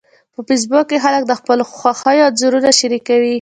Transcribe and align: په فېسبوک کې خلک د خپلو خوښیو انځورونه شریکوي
په 0.33 0.39
فېسبوک 0.47 0.85
کې 0.89 0.97
خلک 1.05 1.23
د 1.27 1.31
خپلو 1.39 1.63
خوښیو 1.79 2.27
انځورونه 2.29 2.69
شریکوي 2.79 3.29